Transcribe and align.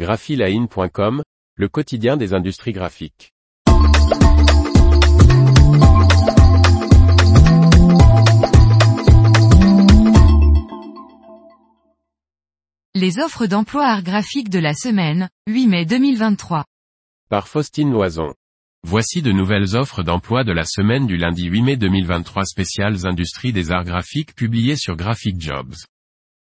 graphiline.com, 0.00 1.22
le 1.56 1.68
quotidien 1.68 2.16
des 2.16 2.32
industries 2.32 2.72
graphiques. 2.72 3.34
Les 12.94 13.18
offres 13.18 13.44
d'emploi 13.44 13.84
art 13.84 14.02
graphique 14.02 14.48
de 14.48 14.58
la 14.58 14.72
semaine, 14.72 15.28
8 15.46 15.66
mai 15.66 15.84
2023. 15.84 16.64
Par 17.28 17.46
Faustine 17.46 17.92
Loison. 17.92 18.32
Voici 18.82 19.20
de 19.20 19.32
nouvelles 19.32 19.76
offres 19.76 20.02
d'emploi 20.02 20.44
de 20.44 20.52
la 20.52 20.64
semaine 20.64 21.06
du 21.06 21.18
lundi 21.18 21.44
8 21.44 21.60
mai 21.60 21.76
2023 21.76 22.46
spéciales 22.46 23.06
industries 23.06 23.52
des 23.52 23.70
arts 23.70 23.84
graphiques 23.84 24.34
publiées 24.34 24.76
sur 24.76 24.96
Graphic 24.96 25.38
Jobs. 25.38 25.74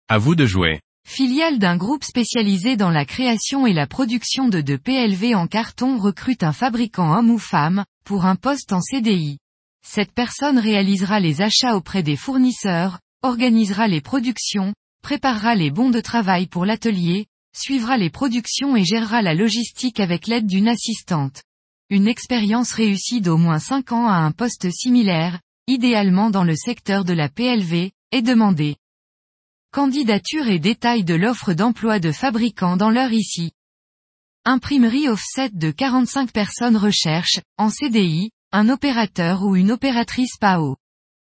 À 0.10 0.18
vous 0.18 0.36
de 0.36 0.46
jouer. 0.46 0.82
Filiale 1.08 1.60
d'un 1.60 1.78
groupe 1.78 2.04
spécialisé 2.04 2.78
dans 2.78 2.90
la 2.90 3.06
création 3.06 3.68
et 3.68 3.74
la 3.74 3.86
production 3.86 4.50
de 4.50 4.60
deux 4.60 4.80
PLV 4.80 5.36
en 5.36 5.46
carton 5.46 5.98
recrute 6.00 6.42
un 6.44 6.52
fabricant 6.52 7.16
homme 7.16 7.30
ou 7.30 7.38
femme, 7.38 7.86
pour 8.04 8.26
un 8.26 8.36
poste 8.36 8.74
en 8.74 8.82
CDI. 8.82 9.38
Cette 9.88 10.12
personne 10.12 10.58
réalisera 10.58 11.20
les 11.20 11.42
achats 11.42 11.76
auprès 11.76 12.02
des 12.02 12.16
fournisseurs, 12.16 13.00
organisera 13.22 13.88
les 13.88 14.02
productions, 14.02 14.74
préparera 15.04 15.54
les 15.54 15.70
bons 15.70 15.92
de 15.92 16.02
travail 16.02 16.48
pour 16.48 16.66
l'atelier, 16.66 17.28
suivra 17.56 17.98
les 17.98 18.10
productions 18.10 18.76
et 18.76 18.84
gérera 18.84 19.22
la 19.22 19.36
logistique 19.36 20.00
avec 20.00 20.26
l'aide 20.26 20.48
d'une 20.48 20.68
assistante. 20.68 21.44
Une 21.92 22.08
expérience 22.08 22.74
réussie 22.74 23.22
d'au 23.22 23.38
moins 23.38 23.60
5 23.60 23.92
ans 23.92 24.08
à 24.08 24.16
un 24.16 24.32
poste 24.32 24.72
similaire, 24.72 25.40
idéalement 25.68 26.32
dans 26.32 26.44
le 26.44 26.56
secteur 26.56 27.06
de 27.06 27.14
la 27.14 27.30
PLV, 27.30 27.92
est 28.12 28.22
demandée. 28.24 28.76
Candidature 29.76 30.48
et 30.48 30.58
détails 30.58 31.04
de 31.04 31.16
l'offre 31.16 31.52
d'emploi 31.52 32.00
de 32.00 32.14
fabricants 32.14 32.78
dans 32.78 32.90
l'heure 32.90 33.12
ici. 33.12 33.52
Imprimerie 34.46 35.10
offset 35.10 35.50
de 35.50 35.70
45 35.70 36.32
personnes 36.32 36.78
recherche, 36.78 37.42
en 37.58 37.70
CDI, 37.70 38.30
un 38.54 38.70
opérateur 38.70 39.44
ou 39.44 39.58
une 39.58 39.74
opératrice 39.74 40.38
PAO. 40.40 40.78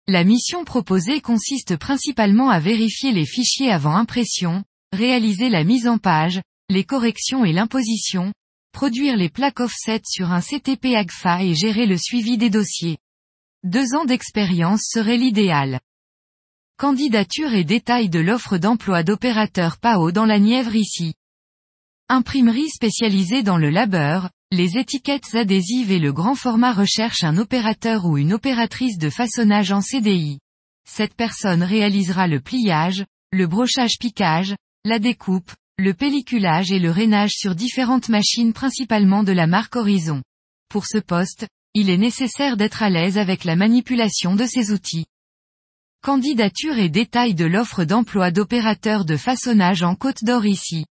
La 0.08 0.24
mission 0.24 0.66
proposée 0.66 1.22
consiste 1.22 1.76
principalement 1.76 2.50
à 2.50 2.60
vérifier 2.60 3.12
les 3.12 3.28
fichiers 3.28 3.72
avant 3.72 3.96
impression, 3.96 4.64
réaliser 4.92 5.50
la 5.50 5.64
mise 5.64 5.88
en 5.88 6.00
page, 6.00 6.42
les 6.68 6.84
corrections 6.84 7.46
et 7.46 7.54
l'imposition, 7.54 8.34
produire 8.72 9.18
les 9.18 9.30
plaques 9.30 9.60
offset 9.60 10.02
sur 10.04 10.32
un 10.32 10.42
CTP 10.42 10.96
AGFA 10.96 11.44
et 11.44 11.54
gérer 11.54 11.86
le 11.86 12.00
suivi 12.00 12.40
des 12.40 12.50
dossiers. 12.50 12.98
Deux 13.64 13.94
ans 13.94 14.06
d'expérience 14.06 14.90
serait 14.92 15.18
l'idéal. 15.18 15.80
Candidature 16.82 17.54
et 17.54 17.64
détails 17.64 18.10
de 18.10 18.18
l'offre 18.18 18.58
d'emploi 18.58 19.04
d'opérateur 19.04 19.78
PAO 19.78 20.12
dans 20.12 20.26
la 20.26 20.40
Nièvre 20.40 20.76
ici. 20.76 21.14
Imprimerie 22.10 22.72
spécialisée 22.72 23.44
dans 23.44 23.60
le 23.60 23.70
labeur, 23.70 24.32
les 24.52 24.80
étiquettes 24.80 25.36
adhésives 25.36 25.92
et 25.92 26.00
le 26.00 26.12
grand 26.12 26.34
format 26.34 26.74
recherchent 26.74 27.24
un 27.24 27.38
opérateur 27.38 28.06
ou 28.06 28.18
une 28.18 28.34
opératrice 28.34 28.98
de 28.98 29.12
façonnage 29.12 29.72
en 29.72 29.82
CDI. 29.82 30.40
Cette 30.90 31.14
personne 31.14 31.62
réalisera 31.62 32.26
le 32.26 32.40
pliage, 32.40 33.06
le 33.32 33.46
brochage-piquage, 33.46 34.56
la 34.84 34.98
découpe, 34.98 35.52
le 35.78 35.94
pelliculage 35.94 36.72
et 36.72 36.80
le 36.80 36.90
rainage 36.90 37.34
sur 37.34 37.54
différentes 37.54 38.10
machines 38.10 38.54
principalement 38.54 39.22
de 39.22 39.34
la 39.34 39.46
marque 39.46 39.76
Horizon. 39.76 40.24
Pour 40.68 40.88
ce 40.88 40.98
poste, 40.98 41.46
il 41.76 41.92
est 41.92 41.98
nécessaire 41.98 42.58
d'être 42.58 42.82
à 42.82 42.90
l'aise 42.90 43.20
avec 43.20 43.44
la 43.44 43.56
manipulation 43.56 44.36
de 44.36 44.48
ces 44.48 44.72
outils. 44.72 45.06
Candidature 46.04 46.80
et 46.80 46.90
détails 46.90 47.36
de 47.36 47.46
l'offre 47.46 47.84
d'emploi 47.84 48.32
d'opérateur 48.32 49.06
de 49.06 49.16
façonnage 49.18 49.84
en 49.84 49.94
Côte 49.94 50.24
d'Or 50.24 50.48
ici. 50.48 50.84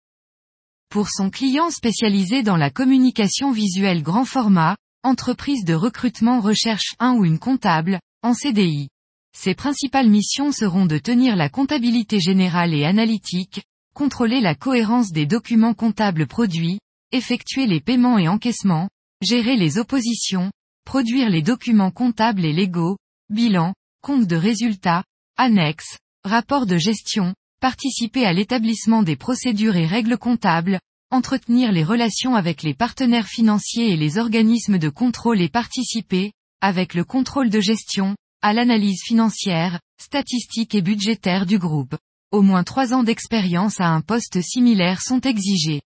Pour 0.92 1.10
son 1.10 1.32
client 1.32 1.72
spécialisé 1.72 2.44
dans 2.44 2.58
la 2.58 2.70
communication 2.70 3.52
visuelle 3.52 4.04
grand 4.04 4.24
format, 4.24 4.78
entreprise 5.02 5.66
de 5.66 5.74
recrutement 5.74 6.42
recherche 6.42 6.94
un 7.00 7.16
ou 7.16 7.26
une 7.26 7.40
comptable, 7.40 8.00
en 8.22 8.36
CDI. 8.36 8.90
Ses 9.36 9.56
principales 9.56 10.12
missions 10.12 10.52
seront 10.52 10.86
de 10.86 11.00
tenir 11.00 11.36
la 11.36 11.50
comptabilité 11.50 12.19
générale 12.19 12.75
et 12.75 12.86
analytique, 12.86 13.64
contrôler 13.96 14.42
la 14.42 14.53
cohérence 14.53 15.12
des 15.12 15.25
documents 15.25 15.74
comptables 15.74 16.28
produits, 16.28 16.78
effectuer 17.12 17.66
les 17.66 17.81
paiements 17.81 18.19
et 18.19 18.28
encaissements, 18.28 18.90
gérer 19.24 19.58
les 19.58 19.80
oppositions, 19.80 20.52
produire 20.86 21.31
les 21.31 21.42
documents 21.42 21.90
comptables 21.90 22.46
et 22.46 22.53
légaux, 22.53 22.98
bilan, 23.31 23.74
compte 24.02 24.28
de 24.28 24.36
résultats, 24.36 25.04
annexes, 25.38 25.98
rapport 26.24 26.66
de 26.66 26.78
gestion, 26.78 27.34
participer 27.60 28.26
à 28.26 28.34
l'établissement 28.34 29.04
des 29.04 29.16
procédures 29.16 29.76
et 29.76 29.86
règles 29.86 30.18
comptables, 30.18 30.80
entretenir 31.12 31.72
les 31.72 31.84
relations 31.84 32.36
avec 32.36 32.64
les 32.64 32.74
partenaires 32.74 33.28
financiers 33.28 33.92
et 33.92 33.98
les 33.98 34.18
organismes 34.18 34.78
de 34.78 34.90
contrôle 34.90 35.42
et 35.42 35.50
participer, 35.50 36.34
avec 36.62 36.94
le 36.94 37.04
contrôle 37.04 37.50
de 37.50 37.60
gestion, 37.60 38.16
à 38.42 38.54
l'analyse 38.54 39.02
financière, 39.04 39.80
statistique 40.00 40.76
et 40.76 40.81
budgétaire 40.81 41.46
du 41.46 41.58
groupe. 41.58 41.98
Au 42.31 42.42
moins 42.42 42.64
trois 42.64 42.94
ans 42.94 43.04
d'expérience 43.04 43.81
à 43.81 43.88
un 43.88 44.02
poste 44.02 44.42
similaire 44.42 45.02
sont 45.02 45.22
exigés. 45.22 45.81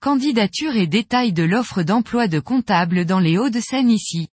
Candidature 0.00 0.74
et 0.74 0.86
détails 0.86 1.32
de 1.32 1.44
l'offre 1.44 1.82
d'emploi 1.82 2.26
de 2.26 2.40
comptable 2.40 3.04
dans 3.04 3.20
les 3.20 3.38
Hauts-de-Seine 3.38 3.90
ici. 3.90 4.28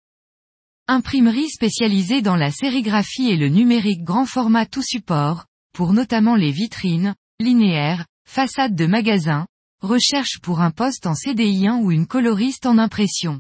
Imprimerie 0.89 1.49
spécialisée 1.49 2.21
dans 2.21 2.37
la 2.37 2.49
sérigraphie 2.49 3.29
et 3.29 3.35
le 3.35 3.49
numérique 3.49 4.05
grand 4.05 4.25
format 4.25 4.65
tout 4.65 4.81
support, 4.81 5.43
pour 5.73 5.91
notamment 5.91 6.37
les 6.37 6.51
vitrines, 6.51 7.13
linéaires, 7.41 8.05
façades 8.25 8.73
de 8.73 8.85
magasins, 8.85 9.47
recherche 9.81 10.39
pour 10.41 10.61
un 10.61 10.71
poste 10.71 11.05
en 11.05 11.13
CDI 11.13 11.67
1 11.67 11.79
ou 11.79 11.91
une 11.91 12.07
coloriste 12.07 12.65
en 12.65 12.77
impression. 12.77 13.37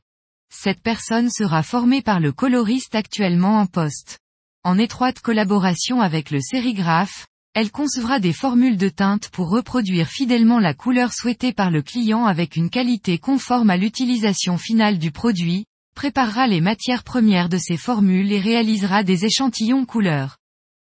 Cette 0.53 0.81
personne 0.81 1.29
sera 1.29 1.63
formée 1.63 2.01
par 2.01 2.19
le 2.19 2.33
coloriste 2.33 2.95
actuellement 2.95 3.61
en 3.61 3.65
poste. 3.65 4.19
En 4.65 4.77
étroite 4.77 5.21
collaboration 5.21 6.01
avec 6.01 6.31
le 6.31 6.41
sérigraphe, 6.41 7.27
elle 7.53 7.71
concevra 7.71 8.19
des 8.19 8.33
formules 8.33 8.77
de 8.77 8.89
teinte 8.89 9.29
pour 9.29 9.49
reproduire 9.49 10.09
fidèlement 10.09 10.59
la 10.59 10.73
couleur 10.73 11.13
souhaitée 11.13 11.53
par 11.53 11.71
le 11.71 11.81
client 11.81 12.25
avec 12.25 12.57
une 12.57 12.69
qualité 12.69 13.19
conforme 13.19 13.69
à 13.69 13.77
l'utilisation 13.77 14.57
finale 14.57 14.97
du 14.97 15.11
produit, 15.11 15.65
préparera 15.97 16.45
les 16.45 16.61
matières 16.61 17.03
premières 17.03 17.49
de 17.49 17.57
ces 17.57 17.75
formules 17.75 18.31
et 18.31 18.39
réalisera 18.39 19.01
des 19.01 19.25
échantillons 19.25 19.83
couleurs. 19.83 20.37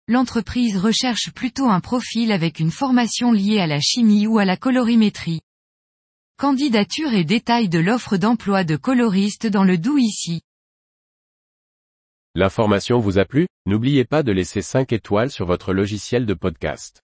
L'entreprise 0.06 0.76
recherche 0.76 1.30
plutôt 1.32 1.66
un 1.66 1.80
profil 1.80 2.30
avec 2.30 2.60
une 2.60 2.70
formation 2.70 3.32
liée 3.32 3.58
à 3.58 3.66
la 3.66 3.80
chimie 3.80 4.26
ou 4.26 4.38
à 4.38 4.44
la 4.44 4.58
colorimétrie. 4.58 5.40
Candidature 6.36 7.14
et 7.14 7.24
détails 7.24 7.70
de 7.70 7.78
l'offre 7.78 8.18
d'emploi 8.18 8.64
de 8.64 8.76
coloriste 8.76 9.46
dans 9.46 9.64
le 9.64 9.78
Doubs 9.78 9.98
ici. 9.98 10.42
L'information 12.34 12.98
vous 12.98 13.18
a 13.18 13.24
plu? 13.24 13.46
N'oubliez 13.64 14.04
pas 14.04 14.22
de 14.22 14.32
laisser 14.32 14.60
5 14.60 14.92
étoiles 14.92 15.30
sur 15.30 15.46
votre 15.46 15.72
logiciel 15.72 16.26
de 16.26 16.34
podcast. 16.34 17.00